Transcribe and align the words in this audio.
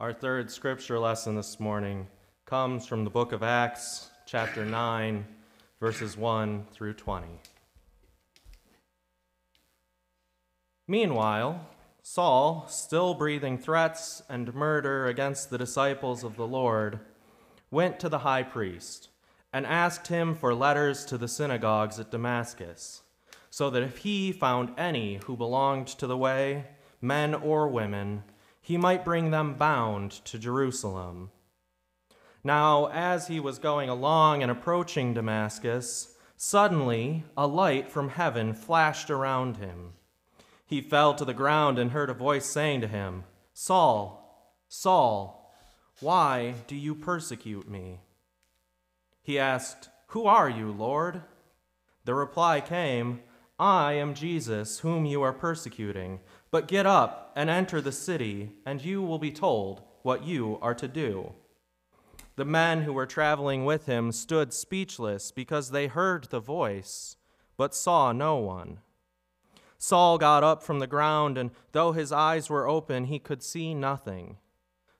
Our 0.00 0.14
third 0.14 0.50
scripture 0.50 0.98
lesson 0.98 1.36
this 1.36 1.60
morning 1.60 2.06
comes 2.46 2.86
from 2.86 3.04
the 3.04 3.10
book 3.10 3.32
of 3.32 3.42
Acts, 3.42 4.08
chapter 4.24 4.64
9, 4.64 5.26
verses 5.78 6.16
1 6.16 6.64
through 6.72 6.94
20. 6.94 7.26
Meanwhile, 10.88 11.68
Saul, 12.00 12.64
still 12.66 13.12
breathing 13.12 13.58
threats 13.58 14.22
and 14.26 14.54
murder 14.54 15.06
against 15.06 15.50
the 15.50 15.58
disciples 15.58 16.24
of 16.24 16.36
the 16.36 16.46
Lord, 16.46 17.00
went 17.70 18.00
to 18.00 18.08
the 18.08 18.20
high 18.20 18.44
priest 18.44 19.10
and 19.52 19.66
asked 19.66 20.06
him 20.06 20.34
for 20.34 20.54
letters 20.54 21.04
to 21.04 21.18
the 21.18 21.28
synagogues 21.28 22.00
at 22.00 22.10
Damascus, 22.10 23.02
so 23.50 23.68
that 23.68 23.82
if 23.82 23.98
he 23.98 24.32
found 24.32 24.72
any 24.78 25.20
who 25.26 25.36
belonged 25.36 25.88
to 25.88 26.06
the 26.06 26.16
way, 26.16 26.64
men 27.02 27.34
or 27.34 27.68
women, 27.68 28.22
he 28.70 28.76
might 28.76 29.04
bring 29.04 29.32
them 29.32 29.54
bound 29.54 30.12
to 30.24 30.38
Jerusalem. 30.38 31.28
Now, 32.44 32.86
as 32.86 33.26
he 33.26 33.40
was 33.40 33.58
going 33.58 33.88
along 33.88 34.44
and 34.44 34.52
approaching 34.52 35.12
Damascus, 35.12 36.14
suddenly 36.36 37.24
a 37.36 37.48
light 37.48 37.90
from 37.90 38.10
heaven 38.10 38.54
flashed 38.54 39.10
around 39.10 39.56
him. 39.56 39.94
He 40.64 40.80
fell 40.80 41.14
to 41.14 41.24
the 41.24 41.34
ground 41.34 41.80
and 41.80 41.90
heard 41.90 42.10
a 42.10 42.14
voice 42.14 42.46
saying 42.46 42.82
to 42.82 42.86
him, 42.86 43.24
Saul, 43.52 44.54
Saul, 44.68 45.52
why 45.98 46.54
do 46.68 46.76
you 46.76 46.94
persecute 46.94 47.68
me? 47.68 47.98
He 49.20 49.36
asked, 49.36 49.88
Who 50.10 50.26
are 50.26 50.48
you, 50.48 50.70
Lord? 50.70 51.22
The 52.04 52.14
reply 52.14 52.60
came, 52.60 53.22
I 53.60 53.92
am 53.92 54.14
Jesus, 54.14 54.78
whom 54.78 55.04
you 55.04 55.20
are 55.20 55.34
persecuting. 55.34 56.20
But 56.50 56.66
get 56.66 56.86
up 56.86 57.30
and 57.36 57.50
enter 57.50 57.82
the 57.82 57.92
city, 57.92 58.52
and 58.64 58.82
you 58.82 59.02
will 59.02 59.18
be 59.18 59.30
told 59.30 59.82
what 60.00 60.24
you 60.24 60.58
are 60.62 60.74
to 60.74 60.88
do. 60.88 61.34
The 62.36 62.46
men 62.46 62.82
who 62.82 62.94
were 62.94 63.04
traveling 63.04 63.66
with 63.66 63.84
him 63.84 64.12
stood 64.12 64.54
speechless 64.54 65.30
because 65.30 65.70
they 65.70 65.88
heard 65.88 66.24
the 66.24 66.40
voice, 66.40 67.16
but 67.58 67.74
saw 67.74 68.12
no 68.12 68.36
one. 68.36 68.78
Saul 69.76 70.16
got 70.16 70.42
up 70.42 70.62
from 70.62 70.78
the 70.78 70.86
ground, 70.86 71.36
and 71.36 71.50
though 71.72 71.92
his 71.92 72.12
eyes 72.12 72.48
were 72.48 72.66
open, 72.66 73.04
he 73.04 73.18
could 73.18 73.42
see 73.42 73.74
nothing. 73.74 74.38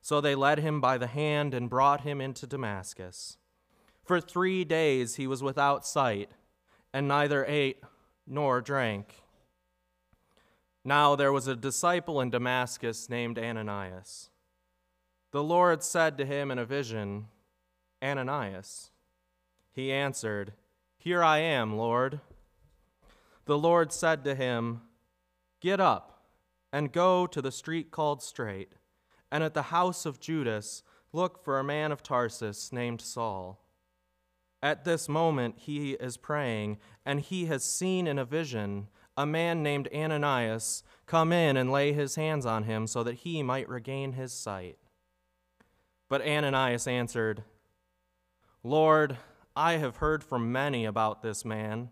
So 0.03 0.21
they 0.21 0.35
led 0.35 0.59
him 0.59 0.83
by 0.83 0.99
the 0.99 1.07
hand 1.07 1.55
and 1.55 1.71
brought 1.71 2.03
him 2.03 2.21
into 2.21 2.47
Damascus. 2.47 3.39
For 4.05 4.21
three 4.21 4.65
days 4.65 5.17
he 5.17 5.27
was 5.27 5.43
without 5.43 5.87
sight, 5.87 6.33
and 6.93 7.09
neither 7.09 7.47
ate 7.47 7.83
nor 8.31 8.61
drank. 8.61 9.25
Now 10.85 11.17
there 11.17 11.33
was 11.33 11.49
a 11.49 11.57
disciple 11.57 12.21
in 12.21 12.31
Damascus 12.31 13.11
named 13.11 13.39
Ananias. 13.39 14.31
The 15.33 15.43
Lord 15.43 15.83
said 15.83 16.17
to 16.17 16.25
him 16.25 16.51
in 16.51 16.59
a 16.59 16.65
vision, 16.65 17.27
Ananias. 18.03 18.91
He 19.73 19.93
answered, 19.93 20.53
Here 20.97 21.23
I 21.23 21.39
am, 21.39 21.77
Lord. 21.77 22.21
The 23.45 23.59
Lord 23.59 23.93
said 23.93 24.25
to 24.25 24.35
him, 24.35 24.83
Get 25.61 25.81
up 25.81 26.23
and 26.73 26.93
go 26.93 27.27
to 27.27 27.43
the 27.43 27.53
street 27.53 27.91
called 27.91 28.23
Straight, 28.23 28.73
and 29.31 29.43
at 29.43 29.55
the 29.55 29.63
house 29.63 30.07
of 30.07 30.21
Judas 30.21 30.83
look 31.13 31.43
for 31.45 31.59
a 31.59 31.65
man 31.65 31.93
of 31.93 32.03
Tarsus 32.03 32.73
named 32.73 33.01
Saul. 33.01 33.61
At 34.63 34.85
this 34.85 35.09
moment 35.09 35.57
he 35.59 35.93
is 35.93 36.17
praying, 36.17 36.79
and 37.05 37.21
he 37.21 37.47
has 37.47 37.65
seen 37.65 38.07
in 38.07 38.19
a 38.19 38.25
vision 38.25 38.89
a 39.17 39.27
man 39.27 39.63
named 39.63 39.89
Ananias 39.95 40.83
come 41.07 41.33
in 41.33 41.57
and 41.57 41.73
lay 41.73 41.93
his 41.93 42.15
hands 42.15 42.47
on 42.47 42.65
him 42.65 42.87
so 42.87 43.03
that 43.03 43.17
he 43.17 43.43
might 43.43 43.69
regain 43.69 44.13
his 44.13 44.33
sight. 44.33 44.79
But 46.09 46.27
Ananias 46.27 46.87
answered, 46.87 47.45
Lord, 48.63 49.17
I 49.57 49.75
have 49.75 49.97
heard 49.97 50.23
from 50.23 50.53
many 50.53 50.85
about 50.85 51.23
this 51.23 51.45
man, 51.45 51.91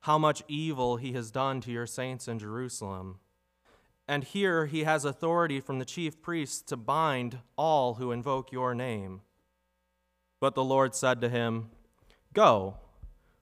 how 0.00 0.18
much 0.18 0.42
evil 0.48 0.96
he 0.96 1.12
has 1.12 1.30
done 1.30 1.60
to 1.62 1.70
your 1.70 1.86
saints 1.86 2.26
in 2.26 2.38
Jerusalem. 2.38 3.20
And 4.08 4.24
here 4.24 4.66
he 4.66 4.84
has 4.84 5.04
authority 5.04 5.60
from 5.60 5.78
the 5.78 5.84
chief 5.84 6.20
priests 6.20 6.62
to 6.62 6.76
bind 6.76 7.38
all 7.56 7.94
who 7.94 8.10
invoke 8.10 8.50
your 8.50 8.74
name. 8.74 9.20
But 10.40 10.54
the 10.54 10.64
Lord 10.64 10.94
said 10.94 11.20
to 11.20 11.28
him, 11.28 11.70
Go, 12.32 12.76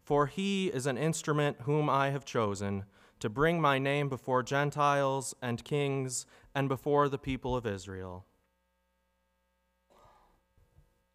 for 0.02 0.26
he 0.26 0.68
is 0.68 0.86
an 0.86 0.96
instrument 0.96 1.58
whom 1.62 1.90
I 1.90 2.10
have 2.10 2.24
chosen 2.24 2.84
to 3.20 3.28
bring 3.28 3.60
my 3.60 3.78
name 3.78 4.08
before 4.08 4.42
Gentiles 4.42 5.34
and 5.42 5.64
kings 5.64 6.24
and 6.54 6.68
before 6.68 7.08
the 7.08 7.18
people 7.18 7.54
of 7.54 7.66
Israel. 7.66 8.24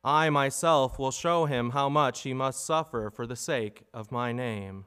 I 0.04 0.30
myself 0.30 1.00
will 1.00 1.12
show 1.12 1.46
him 1.46 1.72
how 1.72 1.88
much 1.90 2.22
he 2.22 2.34
must 2.34 2.66
suffer 2.66 3.10
for 3.10 3.26
the 3.26 3.38
sake 3.38 3.84
of 3.94 4.12
my 4.12 4.34
name. 4.34 4.86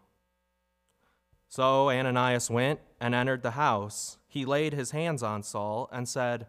So 1.48 1.88
Ananias 1.88 2.50
went 2.50 2.80
and 3.00 3.14
entered 3.14 3.42
the 3.42 3.52
house. 3.52 4.18
He 4.28 4.44
laid 4.44 4.74
his 4.74 4.90
hands 4.90 5.22
on 5.22 5.42
Saul 5.42 5.88
and 5.90 6.06
said, 6.06 6.46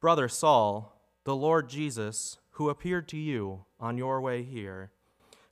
Brother 0.00 0.28
Saul, 0.28 1.00
the 1.24 1.36
Lord 1.36 1.68
Jesus, 1.68 2.38
who 2.52 2.68
appeared 2.68 3.06
to 3.08 3.16
you 3.16 3.66
on 3.78 3.98
your 3.98 4.20
way 4.20 4.42
here, 4.42 4.90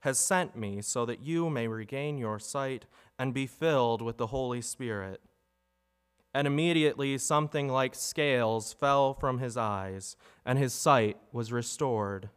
has 0.00 0.18
sent 0.18 0.56
me 0.56 0.80
so 0.80 1.04
that 1.06 1.22
you 1.22 1.50
may 1.50 1.68
regain 1.68 2.18
your 2.18 2.38
sight 2.38 2.86
and 3.18 3.34
be 3.34 3.46
filled 3.46 4.02
with 4.02 4.16
the 4.16 4.28
Holy 4.28 4.60
Spirit. 4.60 5.20
And 6.32 6.46
immediately 6.46 7.18
something 7.18 7.68
like 7.68 7.94
scales 7.94 8.72
fell 8.72 9.14
from 9.14 9.38
his 9.38 9.56
eyes, 9.56 10.16
and 10.44 10.58
his 10.58 10.72
sight 10.72 11.16
was 11.32 11.52
restored. 11.52 12.30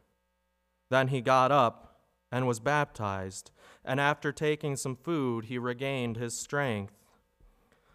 Then 0.90 1.10
he 1.10 1.22
got 1.22 1.52
up 1.52 2.02
and 2.32 2.48
was 2.48 2.60
baptized, 2.60 3.52
and 3.86 4.00
after 4.00 4.32
taking 4.32 4.76
some 4.76 4.96
food, 4.96 5.46
he 5.46 5.58
regained 5.60 6.18
his 6.18 6.36
strength. 6.36 6.94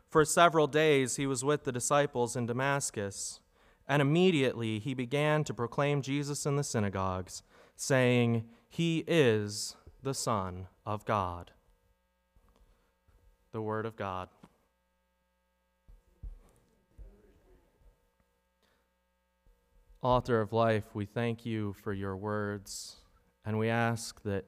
For 0.08 0.24
several 0.24 0.68
days 0.68 1.16
he 1.16 1.26
was 1.26 1.44
with 1.44 1.64
the 1.64 1.72
disciples 1.72 2.36
in 2.36 2.46
Damascus, 2.46 3.40
and 3.86 4.00
immediately 4.00 4.78
he 4.78 4.94
began 4.94 5.44
to 5.44 5.52
proclaim 5.52 6.00
Jesus 6.00 6.46
in 6.46 6.56
the 6.56 6.64
synagogues, 6.64 7.42
saying, 7.74 8.44
he 8.68 9.04
is 9.06 9.76
the 10.02 10.14
Son 10.14 10.66
of 10.86 11.04
God. 11.04 11.50
The 13.52 13.62
Word 13.62 13.86
of 13.86 13.96
God. 13.96 14.28
Author 20.00 20.40
of 20.40 20.52
life, 20.52 20.84
we 20.94 21.06
thank 21.06 21.44
you 21.44 21.74
for 21.82 21.92
your 21.92 22.16
words, 22.16 22.96
and 23.44 23.58
we 23.58 23.68
ask 23.68 24.22
that 24.22 24.44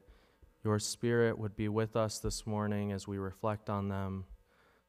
your 0.63 0.79
Spirit 0.79 1.39
would 1.39 1.57
be 1.57 1.69
with 1.69 1.97
us 1.97 2.19
this 2.19 2.47
morning 2.47 2.93
as 2.93 3.09
we 3.09 3.19
reflect 3.19 3.69
on 3.69 3.89
them, 3.89 4.27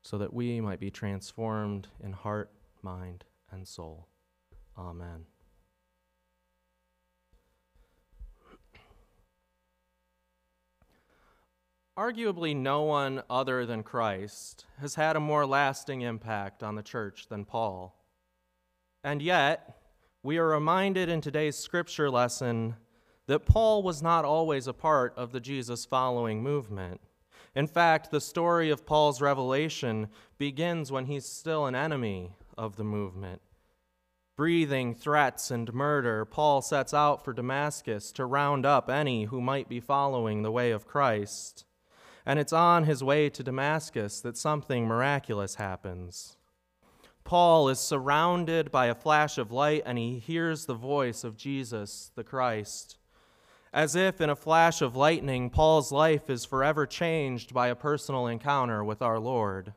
so 0.04 0.20
that 0.20 0.34
we 0.34 0.62
might 0.62 0.80
be 0.80 0.92
transformed 0.92 1.88
in 2.04 2.12
heart, 2.12 2.52
mind, 2.84 3.24
and 3.52 3.68
soul. 3.68 4.08
Amen. 4.78 5.26
Arguably, 12.02 12.56
no 12.56 12.82
one 12.82 13.22
other 13.30 13.64
than 13.64 13.84
Christ 13.84 14.66
has 14.80 14.96
had 14.96 15.16
a 15.16 15.20
more 15.20 15.46
lasting 15.46 16.02
impact 16.02 16.64
on 16.64 16.74
the 16.74 16.82
church 16.82 17.28
than 17.30 17.46
Paul. 17.46 17.96
And 19.04 19.22
yet, 19.22 19.78
we 20.24 20.40
are 20.40 20.48
reminded 20.48 21.10
in 21.10 21.22
today's 21.22 21.60
scripture 21.60 22.10
lesson 22.10 22.76
that 23.28 23.46
Paul 23.46 23.84
was 23.84 24.02
not 24.02 24.26
always 24.26 24.66
a 24.66 24.74
part 24.74 25.14
of 25.16 25.32
the 25.32 25.40
Jesus 25.40 25.86
following 25.86 26.42
movement. 26.42 27.02
In 27.54 27.68
fact, 27.68 28.10
the 28.10 28.20
story 28.20 28.72
of 28.72 28.84
Paul's 28.84 29.22
revelation 29.22 30.08
begins 30.40 30.92
when 30.92 31.06
he's 31.06 31.28
still 31.28 31.68
an 31.68 31.76
enemy 31.76 32.32
of 32.58 32.78
the 32.78 32.84
movement. 32.84 33.44
Breathing 34.36 34.96
threats 34.96 35.52
and 35.52 35.72
murder, 35.72 36.26
Paul 36.26 36.64
sets 36.64 36.96
out 36.96 37.24
for 37.24 37.32
Damascus 37.32 38.12
to 38.14 38.26
round 38.26 38.66
up 38.66 38.90
any 38.90 39.26
who 39.26 39.40
might 39.40 39.70
be 39.70 39.80
following 39.80 40.42
the 40.42 40.52
way 40.52 40.72
of 40.72 40.88
Christ 40.88 41.66
and 42.26 42.40
it's 42.40 42.54
on 42.54 42.84
his 42.84 43.04
way 43.04 43.30
to 43.30 43.44
Damascus 43.44 44.22
that 44.22 44.38
something 44.38 44.86
miraculous 44.86 45.56
happens. 45.56 46.38
Paul 47.24 47.70
is 47.70 47.80
surrounded 47.80 48.72
by 48.72 48.88
a 48.88 48.96
flash 48.96 49.38
of 49.38 49.52
light 49.52 49.84
and 49.86 49.98
he 49.98 50.20
hears 50.20 50.66
the 50.66 50.74
voice 50.74 51.24
of 51.24 51.38
Jesus, 51.38 52.12
the 52.16 52.24
Christ. 52.24 52.98
As 53.74 53.96
if 53.96 54.20
in 54.20 54.30
a 54.30 54.36
flash 54.36 54.82
of 54.82 54.98
lightning, 54.98 55.50
Paul's 55.50 55.92
life 55.92 56.30
is 56.30 56.44
forever 56.44 56.86
changed 56.86 57.54
by 57.54 57.68
a 57.68 57.76
personal 57.76 58.28
encounter 58.28 58.84
with 58.84 59.02
our 59.02 59.20
Lord. 59.20 59.74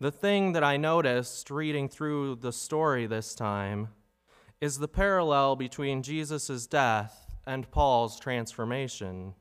The 0.00 0.10
thing 0.10 0.52
that 0.52 0.64
I 0.64 0.76
noticed 0.76 1.50
reading 1.50 1.88
through 1.88 2.36
the 2.36 2.52
story 2.52 3.06
this 3.06 3.36
time 3.36 3.90
is 4.60 4.78
the 4.78 4.88
parallel 4.88 5.54
between 5.54 6.02
Jesus' 6.02 6.66
death 6.66 7.32
and 7.46 7.70
Paul's 7.70 8.18
transformation. 8.18 9.34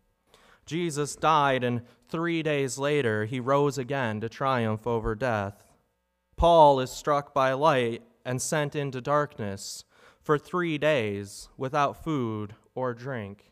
Jesus 0.65 1.15
died, 1.15 1.63
and 1.63 1.81
three 2.07 2.43
days 2.43 2.77
later, 2.77 3.25
he 3.25 3.39
rose 3.39 3.77
again 3.77 4.21
to 4.21 4.29
triumph 4.29 4.87
over 4.87 5.15
death. 5.15 5.71
Paul 6.37 6.79
is 6.79 6.91
struck 6.91 7.33
by 7.33 7.53
light 7.53 8.03
and 8.25 8.41
sent 8.41 8.75
into 8.75 9.01
darkness, 9.01 9.83
for 10.21 10.37
three 10.37 10.77
days 10.77 11.49
without 11.57 12.03
food 12.03 12.55
or 12.75 12.93
drink. 12.93 13.51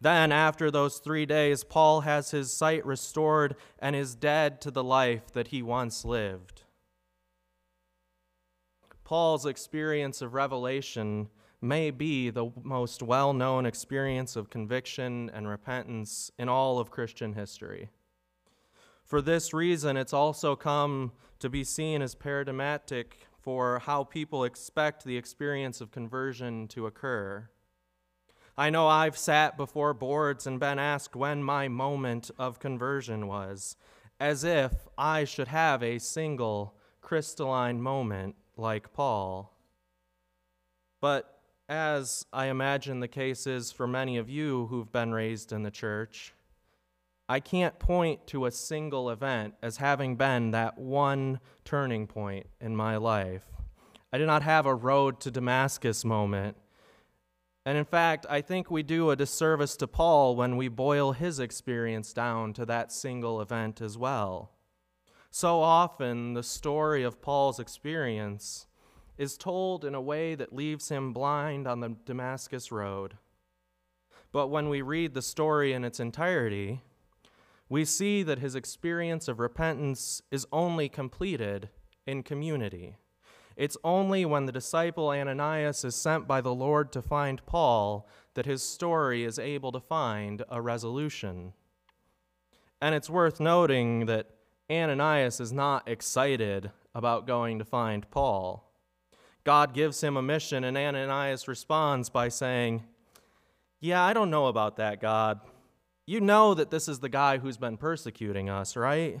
Then, 0.00 0.32
after 0.32 0.70
those 0.70 0.98
three 0.98 1.26
days, 1.26 1.64
Paul 1.64 2.02
has 2.02 2.30
his 2.30 2.52
sight 2.52 2.84
restored 2.86 3.56
and 3.78 3.94
is 3.94 4.14
dead 4.14 4.60
to 4.62 4.70
the 4.70 4.84
life 4.84 5.32
that 5.32 5.48
he 5.48 5.62
once 5.62 6.04
lived. 6.04 6.62
Paul's 9.04 9.44
experience 9.44 10.22
of 10.22 10.34
revelation 10.34 11.28
may 11.60 11.90
be 11.90 12.30
the 12.30 12.50
most 12.62 13.02
well 13.02 13.32
known 13.32 13.66
experience 13.66 14.36
of 14.36 14.50
conviction 14.50 15.30
and 15.34 15.48
repentance 15.48 16.30
in 16.38 16.48
all 16.48 16.78
of 16.78 16.90
Christian 16.90 17.34
history. 17.34 17.90
For 19.04 19.20
this 19.20 19.52
reason, 19.52 19.96
it's 19.96 20.12
also 20.12 20.56
come 20.56 21.12
to 21.40 21.48
be 21.48 21.64
seen 21.64 22.00
as 22.00 22.14
paradigmatic 22.14 23.26
for 23.40 23.80
how 23.80 24.04
people 24.04 24.44
expect 24.44 25.04
the 25.04 25.16
experience 25.16 25.80
of 25.80 25.90
conversion 25.90 26.68
to 26.68 26.86
occur. 26.86 27.48
I 28.56 28.70
know 28.70 28.86
I've 28.86 29.16
sat 29.16 29.56
before 29.56 29.94
boards 29.94 30.46
and 30.46 30.60
been 30.60 30.78
asked 30.78 31.16
when 31.16 31.42
my 31.42 31.68
moment 31.68 32.30
of 32.38 32.60
conversion 32.60 33.26
was, 33.26 33.76
as 34.18 34.44
if 34.44 34.86
I 34.98 35.24
should 35.24 35.48
have 35.48 35.82
a 35.82 35.98
single 35.98 36.74
crystalline 37.00 37.80
moment 37.80 38.36
like 38.56 38.92
Paul. 38.92 39.56
But 41.00 41.39
as 41.70 42.26
I 42.32 42.46
imagine 42.46 42.98
the 42.98 43.06
case 43.06 43.46
is 43.46 43.70
for 43.70 43.86
many 43.86 44.16
of 44.16 44.28
you 44.28 44.66
who've 44.66 44.90
been 44.90 45.14
raised 45.14 45.52
in 45.52 45.62
the 45.62 45.70
church, 45.70 46.34
I 47.28 47.38
can't 47.38 47.78
point 47.78 48.26
to 48.26 48.46
a 48.46 48.50
single 48.50 49.08
event 49.08 49.54
as 49.62 49.76
having 49.76 50.16
been 50.16 50.50
that 50.50 50.76
one 50.76 51.38
turning 51.64 52.08
point 52.08 52.48
in 52.60 52.74
my 52.74 52.96
life. 52.96 53.44
I 54.12 54.18
did 54.18 54.26
not 54.26 54.42
have 54.42 54.66
a 54.66 54.74
road 54.74 55.20
to 55.20 55.30
Damascus 55.30 56.04
moment. 56.04 56.56
And 57.64 57.78
in 57.78 57.84
fact, 57.84 58.26
I 58.28 58.40
think 58.40 58.68
we 58.68 58.82
do 58.82 59.10
a 59.10 59.16
disservice 59.16 59.76
to 59.76 59.86
Paul 59.86 60.34
when 60.34 60.56
we 60.56 60.66
boil 60.66 61.12
his 61.12 61.38
experience 61.38 62.12
down 62.12 62.52
to 62.54 62.66
that 62.66 62.90
single 62.90 63.40
event 63.40 63.80
as 63.80 63.96
well. 63.96 64.50
So 65.30 65.60
often, 65.60 66.34
the 66.34 66.42
story 66.42 67.04
of 67.04 67.22
Paul's 67.22 67.60
experience 67.60 68.66
is 69.20 69.36
told 69.36 69.84
in 69.84 69.94
a 69.94 70.00
way 70.00 70.34
that 70.34 70.54
leaves 70.54 70.88
him 70.88 71.12
blind 71.12 71.68
on 71.68 71.80
the 71.80 71.94
Damascus 72.06 72.72
road. 72.72 73.18
But 74.32 74.48
when 74.48 74.70
we 74.70 74.80
read 74.80 75.12
the 75.12 75.20
story 75.20 75.74
in 75.74 75.84
its 75.84 76.00
entirety, 76.00 76.80
we 77.68 77.84
see 77.84 78.22
that 78.22 78.38
his 78.38 78.54
experience 78.54 79.28
of 79.28 79.38
repentance 79.38 80.22
is 80.30 80.46
only 80.50 80.88
completed 80.88 81.68
in 82.06 82.22
community. 82.22 82.96
It's 83.56 83.76
only 83.84 84.24
when 84.24 84.46
the 84.46 84.52
disciple 84.52 85.10
Ananias 85.10 85.84
is 85.84 85.94
sent 85.94 86.26
by 86.26 86.40
the 86.40 86.54
Lord 86.54 86.90
to 86.92 87.02
find 87.02 87.44
Paul 87.44 88.08
that 88.32 88.46
his 88.46 88.62
story 88.62 89.24
is 89.24 89.38
able 89.38 89.70
to 89.72 89.80
find 89.80 90.42
a 90.48 90.62
resolution. 90.62 91.52
And 92.80 92.94
it's 92.94 93.10
worth 93.10 93.38
noting 93.38 94.06
that 94.06 94.30
Ananias 94.70 95.40
is 95.40 95.52
not 95.52 95.86
excited 95.86 96.70
about 96.94 97.26
going 97.26 97.58
to 97.58 97.66
find 97.66 98.10
Paul. 98.10 98.69
God 99.44 99.72
gives 99.72 100.02
him 100.02 100.16
a 100.16 100.22
mission, 100.22 100.64
and 100.64 100.76
Ananias 100.76 101.48
responds 101.48 102.10
by 102.10 102.28
saying, 102.28 102.84
Yeah, 103.80 104.02
I 104.02 104.12
don't 104.12 104.30
know 104.30 104.46
about 104.46 104.76
that, 104.76 105.00
God. 105.00 105.40
You 106.06 106.20
know 106.20 106.54
that 106.54 106.70
this 106.70 106.88
is 106.88 107.00
the 107.00 107.08
guy 107.08 107.38
who's 107.38 107.56
been 107.56 107.76
persecuting 107.76 108.50
us, 108.50 108.76
right? 108.76 109.20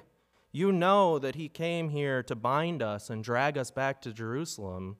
You 0.52 0.72
know 0.72 1.18
that 1.18 1.36
he 1.36 1.48
came 1.48 1.90
here 1.90 2.22
to 2.24 2.34
bind 2.34 2.82
us 2.82 3.08
and 3.08 3.22
drag 3.22 3.56
us 3.56 3.70
back 3.70 4.02
to 4.02 4.12
Jerusalem, 4.12 4.96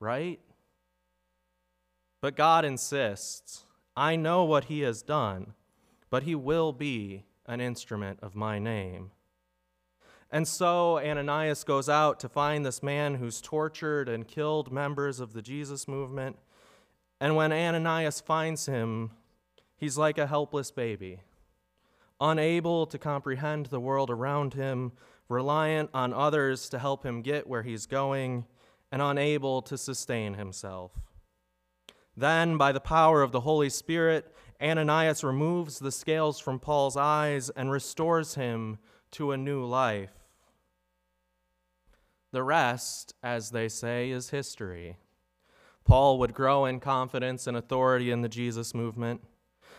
right? 0.00 0.40
But 2.20 2.36
God 2.36 2.64
insists, 2.64 3.64
I 3.96 4.16
know 4.16 4.44
what 4.44 4.64
he 4.64 4.80
has 4.80 5.02
done, 5.02 5.54
but 6.10 6.24
he 6.24 6.34
will 6.34 6.72
be 6.72 7.24
an 7.46 7.60
instrument 7.60 8.18
of 8.20 8.34
my 8.34 8.58
name. 8.58 9.12
And 10.30 10.46
so 10.46 10.98
Ananias 10.98 11.64
goes 11.64 11.88
out 11.88 12.20
to 12.20 12.28
find 12.28 12.64
this 12.64 12.82
man 12.82 13.14
who's 13.14 13.40
tortured 13.40 14.08
and 14.08 14.28
killed 14.28 14.70
members 14.70 15.20
of 15.20 15.32
the 15.32 15.40
Jesus 15.40 15.88
movement. 15.88 16.36
And 17.20 17.34
when 17.34 17.50
Ananias 17.50 18.20
finds 18.20 18.66
him, 18.66 19.12
he's 19.76 19.96
like 19.96 20.18
a 20.18 20.26
helpless 20.26 20.70
baby, 20.70 21.20
unable 22.20 22.86
to 22.86 22.98
comprehend 22.98 23.66
the 23.66 23.80
world 23.80 24.10
around 24.10 24.54
him, 24.54 24.92
reliant 25.28 25.90
on 25.94 26.12
others 26.12 26.68
to 26.68 26.78
help 26.78 27.04
him 27.04 27.22
get 27.22 27.46
where 27.46 27.62
he's 27.62 27.86
going, 27.86 28.44
and 28.92 29.00
unable 29.00 29.62
to 29.62 29.78
sustain 29.78 30.34
himself. 30.34 30.92
Then, 32.16 32.56
by 32.58 32.72
the 32.72 32.80
power 32.80 33.22
of 33.22 33.32
the 33.32 33.40
Holy 33.40 33.70
Spirit, 33.70 34.34
Ananias 34.60 35.22
removes 35.22 35.78
the 35.78 35.92
scales 35.92 36.40
from 36.40 36.58
Paul's 36.58 36.96
eyes 36.96 37.48
and 37.50 37.70
restores 37.70 38.34
him 38.34 38.78
to 39.12 39.32
a 39.32 39.36
new 39.36 39.64
life. 39.64 40.17
The 42.30 42.42
rest, 42.42 43.14
as 43.22 43.50
they 43.50 43.68
say, 43.68 44.10
is 44.10 44.30
history. 44.30 44.96
Paul 45.84 46.18
would 46.18 46.34
grow 46.34 46.66
in 46.66 46.80
confidence 46.80 47.46
and 47.46 47.56
authority 47.56 48.10
in 48.10 48.20
the 48.20 48.28
Jesus 48.28 48.74
movement 48.74 49.22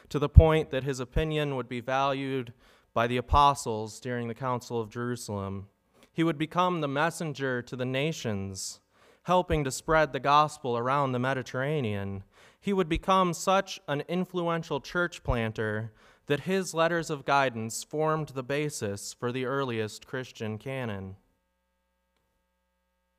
to 0.09 0.17
the 0.17 0.29
point 0.29 0.71
that 0.71 0.83
his 0.83 0.99
opinion 0.99 1.55
would 1.55 1.69
be 1.69 1.81
valued 1.81 2.53
by 2.93 3.05
the 3.05 3.17
apostles 3.17 3.99
during 3.99 4.27
the 4.27 4.33
Council 4.33 4.81
of 4.81 4.89
Jerusalem. 4.89 5.67
He 6.11 6.23
would 6.23 6.37
become 6.37 6.81
the 6.81 6.87
messenger 6.87 7.61
to 7.61 7.75
the 7.75 7.85
nations, 7.85 8.79
helping 9.23 9.63
to 9.63 9.71
spread 9.71 10.11
the 10.11 10.19
gospel 10.19 10.77
around 10.77 11.11
the 11.11 11.19
Mediterranean. 11.19 12.23
He 12.59 12.73
would 12.73 12.89
become 12.89 13.33
such 13.33 13.79
an 13.87 14.01
influential 14.09 14.81
church 14.81 15.23
planter 15.23 15.93
that 16.25 16.41
his 16.41 16.73
letters 16.73 17.11
of 17.11 17.25
guidance 17.25 17.83
formed 17.83 18.29
the 18.29 18.43
basis 18.43 19.13
for 19.13 19.31
the 19.31 19.45
earliest 19.45 20.07
Christian 20.07 20.57
canon. 20.57 21.15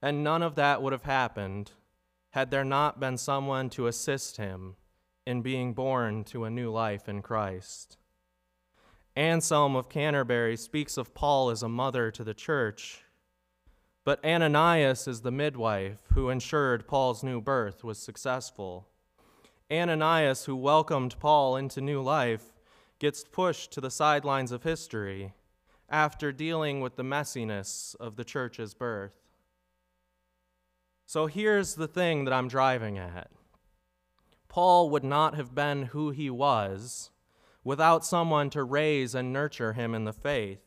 And 0.03 0.25
none 0.25 0.43
of 0.43 0.55
that 0.55 0.83
would 0.83 0.93
have 0.93 1.03
happened 1.03 1.73
had 2.31 2.51
there 2.51 2.65
not 2.65 3.01
been 3.01 3.19
someone 3.19 3.69
to 3.71 3.87
assist 3.87 4.37
him 4.37 4.77
in 5.27 5.43
being 5.43 5.75
born 5.75 6.25
to 6.25 6.45
a 6.45 6.51
new 6.51 6.71
life 6.71 7.09
in 7.09 7.23
Christ. 7.23 7.99
Anselm 9.17 9.77
of 9.77 9.89
Canterbury 9.89 10.57
speaks 10.57 10.97
of 10.97 11.15
Paul 11.15 11.51
as 11.51 11.63
a 11.63 11.69
mother 11.69 12.11
to 12.13 12.25
the 12.25 12.35
church, 12.35 13.03
but 14.05 14.25
Ananias 14.25 15.07
is 15.07 15.21
the 15.21 15.31
midwife 15.31 15.99
who 16.15 16.31
ensured 16.31 16.87
Paul's 16.87 17.23
new 17.23 17.41
birth 17.41 17.85
was 17.85 17.99
successful. 17.99 18.89
Ananias, 19.71 20.47
who 20.47 20.57
welcomed 20.57 21.17
Paul 21.21 21.57
into 21.57 21.81
new 21.81 22.01
life, 22.01 22.55
gets 22.99 23.25
pushed 23.25 23.73
to 23.73 23.81
the 23.81 23.91
sidelines 23.91 24.53
of 24.53 24.63
history 24.63 25.33
after 25.89 26.33
dealing 26.33 26.81
with 26.81 26.97
the 26.97 27.05
messiness 27.05 27.95
of 27.97 28.17
the 28.17 28.25
church's 28.25 28.75
birth. 28.75 29.30
So 31.13 31.27
here's 31.27 31.75
the 31.75 31.89
thing 31.89 32.25
that 32.25 32.33
I'm 32.33 32.47
driving 32.47 32.97
at 32.97 33.33
Paul 34.47 34.91
would 34.91 35.03
not 35.03 35.35
have 35.35 35.57
been 35.57 35.87
who 35.87 36.11
he 36.11 36.31
was 36.31 37.11
without 37.65 38.07
someone 38.07 38.49
to 38.51 38.63
raise 38.63 39.13
and 39.13 39.33
nurture 39.33 39.73
him 39.73 39.93
in 39.93 40.05
the 40.05 40.13
faith. 40.13 40.61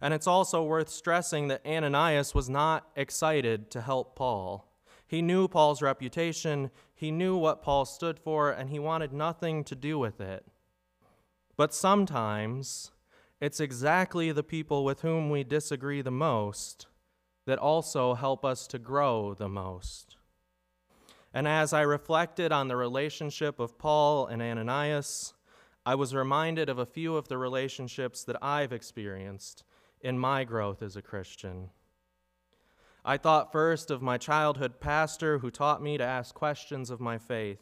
And 0.00 0.12
it's 0.12 0.26
also 0.26 0.64
worth 0.64 0.88
stressing 0.88 1.46
that 1.46 1.64
Ananias 1.64 2.34
was 2.34 2.50
not 2.50 2.88
excited 2.96 3.70
to 3.70 3.82
help 3.82 4.16
Paul. 4.16 4.66
He 5.06 5.22
knew 5.22 5.46
Paul's 5.46 5.80
reputation, 5.80 6.72
he 6.92 7.12
knew 7.12 7.36
what 7.36 7.62
Paul 7.62 7.84
stood 7.84 8.18
for, 8.18 8.50
and 8.50 8.68
he 8.68 8.80
wanted 8.80 9.12
nothing 9.12 9.62
to 9.62 9.76
do 9.76 9.96
with 9.96 10.20
it. 10.20 10.44
But 11.56 11.72
sometimes 11.72 12.90
it's 13.40 13.60
exactly 13.60 14.32
the 14.32 14.42
people 14.42 14.84
with 14.84 15.02
whom 15.02 15.30
we 15.30 15.44
disagree 15.44 16.02
the 16.02 16.10
most 16.10 16.88
that 17.46 17.58
also 17.58 18.14
help 18.14 18.44
us 18.44 18.66
to 18.68 18.78
grow 18.78 19.34
the 19.34 19.48
most. 19.48 20.16
And 21.34 21.48
as 21.48 21.72
I 21.72 21.80
reflected 21.82 22.52
on 22.52 22.68
the 22.68 22.76
relationship 22.76 23.58
of 23.58 23.78
Paul 23.78 24.26
and 24.26 24.42
Ananias, 24.42 25.32
I 25.84 25.94
was 25.94 26.14
reminded 26.14 26.68
of 26.68 26.78
a 26.78 26.86
few 26.86 27.16
of 27.16 27.28
the 27.28 27.38
relationships 27.38 28.22
that 28.24 28.42
I've 28.42 28.72
experienced 28.72 29.64
in 30.00 30.18
my 30.18 30.44
growth 30.44 30.82
as 30.82 30.94
a 30.94 31.02
Christian. 31.02 31.70
I 33.04 33.16
thought 33.16 33.50
first 33.50 33.90
of 33.90 34.00
my 34.00 34.16
childhood 34.18 34.78
pastor 34.78 35.38
who 35.38 35.50
taught 35.50 35.82
me 35.82 35.98
to 35.98 36.04
ask 36.04 36.34
questions 36.34 36.90
of 36.90 37.00
my 37.00 37.18
faith. 37.18 37.58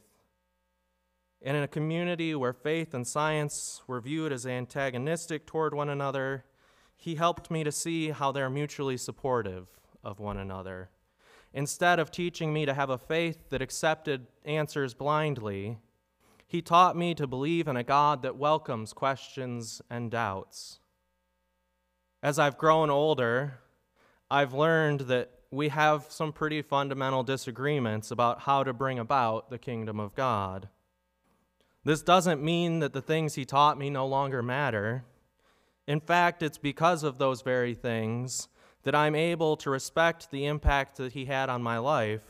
And 1.41 1.57
in 1.57 1.63
a 1.63 1.69
community 1.69 2.35
where 2.35 2.53
faith 2.53 2.93
and 2.93 3.07
science 3.07 3.81
were 3.87 4.03
viewed 4.03 4.33
as 4.33 4.47
antagonistic 4.47 5.47
toward 5.47 5.73
one 5.73 5.89
another, 5.89 6.45
he 7.01 7.15
helped 7.15 7.51
me 7.51 7.65
to 7.65 7.73
see 7.73 8.11
how 8.11 8.31
they're 8.31 8.51
mutually 8.51 8.99
supportive 8.99 9.69
of 10.05 10.21
one 10.21 10.37
another. 10.37 10.91
Instead 11.55 11.99
of 11.99 12.11
teaching 12.11 12.53
me 12.53 12.67
to 12.67 12.75
have 12.75 12.91
a 12.91 12.99
faith 12.99 13.49
that 13.49 13.63
accepted 13.63 14.27
answers 14.45 14.93
blindly, 14.93 15.79
he 16.47 16.61
taught 16.61 16.99
me 16.99 17.15
to 17.15 17.27
believe 17.27 17.67
in 17.69 17.77
a 17.77 17.83
God 17.83 18.21
that 18.21 18.37
welcomes 18.37 18.93
questions 18.93 19.81
and 19.89 20.11
doubts. 20.11 20.79
As 22.23 22.39
I've 22.39 22.59
grown 22.59 22.91
older, 22.91 23.61
I've 24.31 24.53
learned 24.53 25.01
that 25.03 25.31
we 25.51 25.69
have 25.69 26.05
some 26.11 26.35
pretty 26.35 26.61
fundamental 26.61 27.23
disagreements 27.23 28.11
about 28.11 28.41
how 28.43 28.63
to 28.63 28.75
bring 28.75 28.99
about 28.99 29.49
the 29.49 29.59
kingdom 29.59 29.99
of 29.99 30.15
God. 30.15 30.69
This 31.83 32.03
doesn't 32.03 32.43
mean 32.43 32.81
that 32.81 32.93
the 32.93 33.01
things 33.01 33.37
he 33.37 33.47
taught 33.47 33.79
me 33.79 33.89
no 33.89 34.07
longer 34.07 34.43
matter. 34.43 35.05
In 35.91 35.99
fact, 35.99 36.45
it's 36.45 36.57
because 36.57 37.03
of 37.03 37.19
those 37.19 37.43
very 37.43 37.75
things 37.75 38.47
that 38.85 38.95
I'm 38.95 39.17
able 39.17 39.57
to 39.57 39.71
respect 39.71 40.31
the 40.31 40.47
impact 40.47 40.99
that 40.99 41.15
he 41.15 41.25
had 41.25 41.49
on 41.49 41.65
my 41.65 41.79
life 41.79 42.23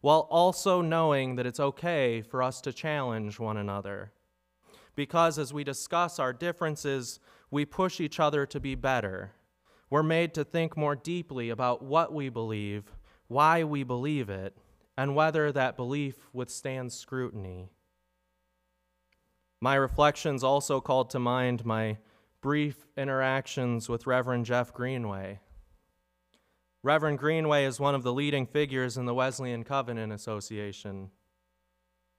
while 0.00 0.26
also 0.30 0.82
knowing 0.82 1.36
that 1.36 1.46
it's 1.46 1.60
okay 1.60 2.22
for 2.22 2.42
us 2.42 2.60
to 2.62 2.72
challenge 2.72 3.38
one 3.38 3.56
another. 3.56 4.10
Because 4.96 5.38
as 5.38 5.52
we 5.54 5.62
discuss 5.62 6.18
our 6.18 6.32
differences, 6.32 7.20
we 7.52 7.64
push 7.64 8.00
each 8.00 8.18
other 8.18 8.44
to 8.46 8.58
be 8.58 8.74
better. 8.74 9.30
We're 9.90 10.02
made 10.02 10.34
to 10.34 10.42
think 10.42 10.76
more 10.76 10.96
deeply 10.96 11.50
about 11.50 11.84
what 11.84 12.12
we 12.12 12.30
believe, 12.30 12.90
why 13.28 13.62
we 13.62 13.84
believe 13.84 14.28
it, 14.28 14.56
and 14.96 15.14
whether 15.14 15.52
that 15.52 15.76
belief 15.76 16.16
withstands 16.32 16.96
scrutiny. 16.96 17.68
My 19.60 19.76
reflections 19.76 20.42
also 20.42 20.80
called 20.80 21.10
to 21.10 21.20
mind 21.20 21.64
my 21.64 21.98
brief 22.40 22.86
interactions 22.96 23.88
with 23.88 24.06
Reverend 24.06 24.46
Jeff 24.46 24.72
Greenway. 24.72 25.40
Reverend 26.82 27.18
Greenway 27.18 27.64
is 27.64 27.80
one 27.80 27.94
of 27.94 28.04
the 28.04 28.12
leading 28.12 28.46
figures 28.46 28.96
in 28.96 29.06
the 29.06 29.14
Wesleyan 29.14 29.64
Covenant 29.64 30.12
Association. 30.12 31.10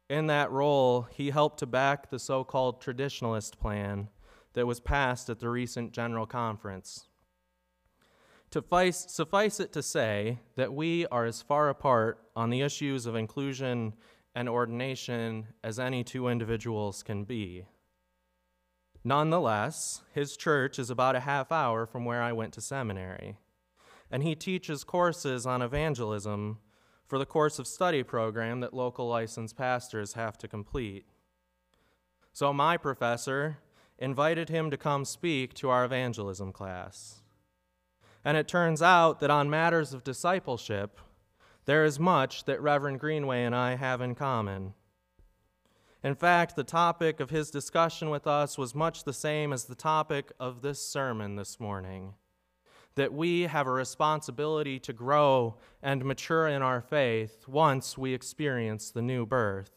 In 0.09 0.27
that 0.27 0.51
role, 0.51 1.03
he 1.03 1.29
helped 1.29 1.59
to 1.59 1.65
back 1.65 2.09
the 2.09 2.19
so 2.19 2.43
called 2.43 2.81
traditionalist 2.81 3.57
plan 3.57 4.09
that 4.53 4.67
was 4.67 4.79
passed 4.79 5.29
at 5.29 5.39
the 5.39 5.49
recent 5.49 5.93
General 5.93 6.25
Conference. 6.25 7.05
Suffice 8.51 9.59
it 9.59 9.71
to 9.71 9.83
say 9.83 10.39
that 10.55 10.73
we 10.73 11.05
are 11.07 11.25
as 11.25 11.41
far 11.41 11.69
apart 11.69 12.19
on 12.35 12.49
the 12.49 12.61
issues 12.61 13.05
of 13.05 13.15
inclusion 13.15 13.93
and 14.35 14.49
ordination 14.49 15.47
as 15.63 15.79
any 15.79 16.03
two 16.03 16.27
individuals 16.27 17.03
can 17.03 17.23
be. 17.23 17.65
Nonetheless, 19.03 20.01
his 20.13 20.35
church 20.35 20.77
is 20.77 20.89
about 20.89 21.15
a 21.15 21.21
half 21.21 21.51
hour 21.51 21.85
from 21.85 22.05
where 22.05 22.21
I 22.21 22.33
went 22.33 22.53
to 22.53 22.61
seminary 22.61 23.37
and 24.11 24.23
he 24.23 24.35
teaches 24.35 24.83
courses 24.83 25.45
on 25.45 25.61
evangelism 25.61 26.57
for 27.07 27.19
the 27.19 27.25
course 27.25 27.59
of 27.59 27.67
study 27.67 28.03
program 28.03 28.59
that 28.59 28.73
local 28.73 29.07
licensed 29.07 29.57
pastors 29.57 30.13
have 30.13 30.37
to 30.37 30.47
complete. 30.47 31.05
So, 32.33 32.53
my 32.53 32.77
professor 32.77 33.57
invited 33.97 34.49
him 34.49 34.71
to 34.71 34.77
come 34.77 35.05
speak 35.05 35.53
to 35.55 35.69
our 35.69 35.83
evangelism 35.83 36.51
class. 36.51 37.21
And 38.23 38.37
it 38.37 38.47
turns 38.47 38.81
out 38.81 39.19
that 39.19 39.31
on 39.31 39.49
matters 39.49 39.93
of 39.93 40.03
discipleship, 40.03 40.99
there 41.65 41.83
is 41.85 41.99
much 41.99 42.45
that 42.45 42.61
Reverend 42.61 42.99
Greenway 42.99 43.43
and 43.43 43.55
I 43.55 43.75
have 43.75 44.01
in 44.01 44.15
common. 44.15 44.73
In 46.01 46.15
fact, 46.15 46.55
the 46.55 46.63
topic 46.63 47.19
of 47.19 47.29
his 47.29 47.51
discussion 47.51 48.09
with 48.09 48.25
us 48.25 48.57
was 48.57 48.73
much 48.73 49.03
the 49.03 49.13
same 49.13 49.51
as 49.51 49.65
the 49.65 49.75
topic 49.75 50.31
of 50.39 50.61
this 50.61 50.85
sermon 50.85 51.35
this 51.35 51.59
morning 51.59 52.13
that 52.95 53.13
we 53.13 53.43
have 53.43 53.67
a 53.67 53.71
responsibility 53.71 54.79
to 54.79 54.93
grow 54.93 55.55
and 55.81 56.03
mature 56.03 56.47
in 56.47 56.61
our 56.61 56.81
faith 56.81 57.47
once 57.47 57.97
we 57.97 58.13
experience 58.13 58.91
the 58.91 59.01
new 59.01 59.25
birth. 59.25 59.71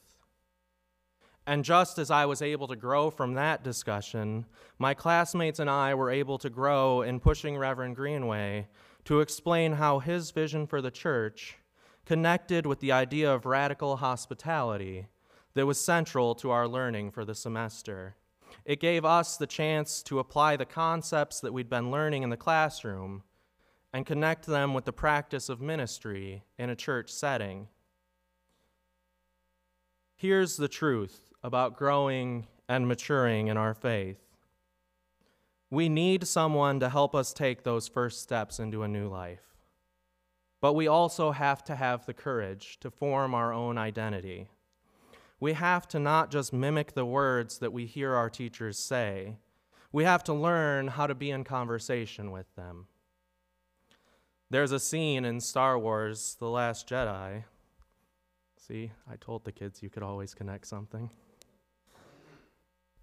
And 1.46 1.64
just 1.64 1.98
as 1.98 2.10
I 2.10 2.26
was 2.26 2.40
able 2.40 2.68
to 2.68 2.76
grow 2.76 3.10
from 3.10 3.34
that 3.34 3.64
discussion, 3.64 4.46
my 4.78 4.94
classmates 4.94 5.58
and 5.58 5.68
I 5.68 5.94
were 5.94 6.10
able 6.10 6.38
to 6.38 6.50
grow 6.50 7.02
in 7.02 7.20
pushing 7.20 7.56
Reverend 7.56 7.96
Greenway 7.96 8.68
to 9.04 9.20
explain 9.20 9.72
how 9.72 9.98
his 9.98 10.30
vision 10.30 10.66
for 10.66 10.80
the 10.80 10.90
church 10.90 11.58
connected 12.06 12.64
with 12.64 12.80
the 12.80 12.92
idea 12.92 13.32
of 13.32 13.44
radical 13.44 13.96
hospitality 13.96 15.06
that 15.54 15.66
was 15.66 15.80
central 15.80 16.34
to 16.36 16.50
our 16.50 16.66
learning 16.66 17.10
for 17.10 17.24
the 17.24 17.34
semester. 17.34 18.16
It 18.64 18.80
gave 18.80 19.04
us 19.04 19.36
the 19.36 19.46
chance 19.46 20.02
to 20.04 20.18
apply 20.18 20.56
the 20.56 20.64
concepts 20.64 21.40
that 21.40 21.52
we'd 21.52 21.70
been 21.70 21.90
learning 21.90 22.22
in 22.22 22.30
the 22.30 22.36
classroom 22.36 23.22
and 23.92 24.06
connect 24.06 24.46
them 24.46 24.72
with 24.72 24.84
the 24.84 24.92
practice 24.92 25.48
of 25.48 25.60
ministry 25.60 26.44
in 26.58 26.70
a 26.70 26.76
church 26.76 27.10
setting. 27.10 27.68
Here's 30.16 30.56
the 30.56 30.68
truth 30.68 31.32
about 31.42 31.76
growing 31.76 32.46
and 32.68 32.86
maturing 32.86 33.48
in 33.48 33.56
our 33.56 33.74
faith. 33.74 34.20
We 35.70 35.88
need 35.88 36.26
someone 36.26 36.80
to 36.80 36.88
help 36.88 37.14
us 37.14 37.32
take 37.32 37.64
those 37.64 37.88
first 37.88 38.22
steps 38.22 38.58
into 38.58 38.82
a 38.82 38.88
new 38.88 39.08
life. 39.08 39.56
But 40.60 40.74
we 40.74 40.86
also 40.86 41.32
have 41.32 41.64
to 41.64 41.74
have 41.74 42.06
the 42.06 42.14
courage 42.14 42.78
to 42.80 42.90
form 42.90 43.34
our 43.34 43.52
own 43.52 43.78
identity 43.78 44.48
we 45.42 45.54
have 45.54 45.88
to 45.88 45.98
not 45.98 46.30
just 46.30 46.52
mimic 46.52 46.94
the 46.94 47.04
words 47.04 47.58
that 47.58 47.72
we 47.72 47.84
hear 47.84 48.14
our 48.14 48.30
teachers 48.30 48.78
say, 48.78 49.38
we 49.90 50.04
have 50.04 50.22
to 50.22 50.32
learn 50.32 50.86
how 50.86 51.04
to 51.04 51.16
be 51.16 51.32
in 51.32 51.42
conversation 51.42 52.30
with 52.30 52.46
them. 52.54 52.86
There's 54.50 54.70
a 54.70 54.78
scene 54.78 55.24
in 55.24 55.40
Star 55.40 55.76
Wars 55.76 56.36
The 56.38 56.46
Last 56.46 56.88
Jedi. 56.88 57.42
See, 58.56 58.92
I 59.10 59.16
told 59.16 59.44
the 59.44 59.50
kids 59.50 59.82
you 59.82 59.90
could 59.90 60.04
always 60.04 60.32
connect 60.32 60.68
something. 60.68 61.10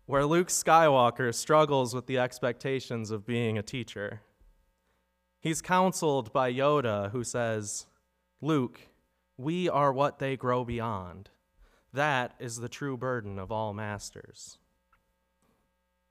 Where 0.06 0.26
Luke 0.26 0.48
Skywalker 0.48 1.36
struggles 1.36 1.94
with 1.94 2.08
the 2.08 2.20
expectations 2.20 3.12
of 3.12 3.28
being 3.28 3.58
a 3.58 3.62
teacher. 3.62 4.22
He's 5.42 5.62
counseled 5.62 6.32
by 6.32 6.54
Yoda, 6.54 7.12
who 7.12 7.26
says, 7.26 7.86
Luke, 8.40 8.80
we 9.36 9.68
are 9.68 9.92
what 9.92 10.20
they 10.20 10.38
grow 10.38 10.64
beyond. 10.64 11.32
That 11.94 12.36
is 12.40 12.58
the 12.58 12.70
true 12.70 12.98
burden 12.98 13.40
of 13.40 13.52
all 13.52 13.74
masters. 13.74 14.58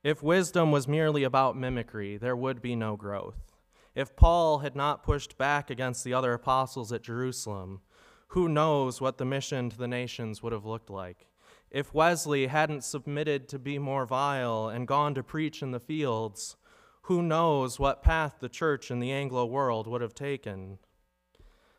If 0.03 0.23
wisdom 0.23 0.73
was 0.73 0.89
merely 0.89 1.25
about 1.25 1.57
mimicry, 1.57 2.17
there 2.17 2.37
would 2.37 2.63
be 2.63 2.75
no 2.75 2.97
growth. 2.97 3.57
If 3.95 4.17
Paul 4.17 4.59
had 4.59 4.77
not 4.77 5.03
pushed 5.03 5.37
back 5.39 5.71
against 5.71 6.05
the 6.05 6.15
other 6.15 6.33
apostles 6.33 6.93
at 6.93 7.03
Jerusalem, 7.03 7.81
who 8.29 8.49
knows 8.49 9.01
what 9.01 9.19
the 9.19 9.25
mission 9.25 9.71
to 9.71 9.79
the 9.79 9.89
nations 9.89 10.43
would 10.43 10.53
have 10.53 10.65
looked 10.65 10.91
like? 10.91 11.27
If 11.71 11.93
Wesley 11.93 12.47
hadn't 12.47 12.85
submitted 12.85 13.49
to 13.49 13.59
be 13.59 13.79
more 13.79 14.07
vile 14.07 14.69
and 14.69 14.89
gone 14.89 15.15
to 15.15 15.23
preach 15.23 15.63
in 15.63 15.73
the 15.73 15.81
fields, 15.81 16.57
who 17.03 17.23
knows 17.23 17.79
what 17.79 18.03
path 18.03 18.37
the 18.41 18.49
church 18.49 18.91
in 18.91 19.01
the 19.01 19.13
Anglo 19.13 19.45
world 19.47 19.87
would 19.87 20.01
have 20.01 20.15
taken? 20.15 20.79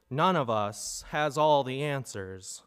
None 0.10 0.36
of 0.36 0.50
us 0.50 1.03
has 1.10 1.38
all 1.38 1.63
the 1.63 1.84
answers. 1.84 2.63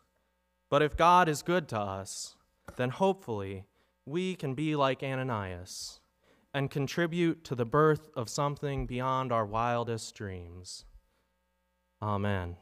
But 0.72 0.80
if 0.80 0.96
God 0.96 1.28
is 1.28 1.42
good 1.42 1.68
to 1.68 1.78
us, 1.78 2.34
then 2.76 2.88
hopefully 2.88 3.66
we 4.06 4.34
can 4.34 4.54
be 4.54 4.74
like 4.74 5.02
Ananias 5.02 6.00
and 6.54 6.70
contribute 6.70 7.44
to 7.44 7.54
the 7.54 7.66
birth 7.66 8.08
of 8.16 8.30
something 8.30 8.86
beyond 8.86 9.32
our 9.32 9.44
wildest 9.44 10.14
dreams. 10.14 10.86
Amen. 12.00 12.56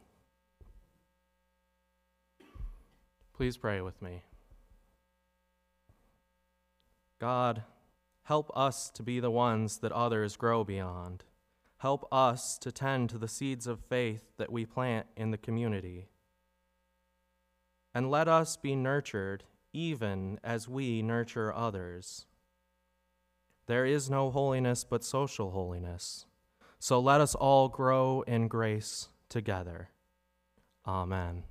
Please 3.33 3.55
pray 3.55 3.79
with 3.79 4.01
me. 4.01 4.23
God, 7.17 7.63
help 8.23 8.51
us 8.53 8.89
to 8.89 9.03
be 9.03 9.21
the 9.21 9.31
ones 9.31 9.77
that 9.77 9.93
others 9.93 10.35
grow 10.35 10.65
beyond. 10.65 11.23
Help 11.77 12.05
us 12.11 12.57
to 12.57 12.73
tend 12.73 13.09
to 13.11 13.17
the 13.17 13.29
seeds 13.29 13.67
of 13.67 13.79
faith 13.79 14.33
that 14.35 14.51
we 14.51 14.65
plant 14.65 15.07
in 15.15 15.31
the 15.31 15.37
community 15.37 16.09
and 17.93 18.09
let 18.09 18.27
us 18.27 18.57
be 18.57 18.75
nurtured 18.75 19.43
even 19.73 20.39
as 20.43 20.67
we 20.67 21.01
nurture 21.01 21.53
others. 21.53 22.25
There 23.67 23.85
is 23.85 24.09
no 24.09 24.31
holiness 24.31 24.83
but 24.83 25.03
social 25.03 25.51
holiness. 25.51 26.25
So 26.79 26.99
let 26.99 27.21
us 27.21 27.35
all 27.35 27.69
grow 27.69 28.23
in 28.27 28.47
grace 28.47 29.09
together. 29.29 29.89
Amen. 30.85 31.43